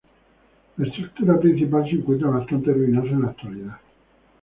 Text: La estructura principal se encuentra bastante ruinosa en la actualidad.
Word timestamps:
La 0.77 0.87
estructura 0.87 1.39
principal 1.39 1.87
se 1.87 1.97
encuentra 1.97 2.29
bastante 2.31 2.71
ruinosa 2.73 3.11
en 3.11 3.21
la 3.21 3.27
actualidad. 3.27 3.77